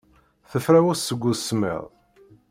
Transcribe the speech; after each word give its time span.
Tefrawes 0.49 0.99
seg 1.07 1.21
usemmiḍ. 1.31 1.83